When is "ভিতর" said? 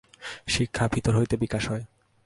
0.87-1.13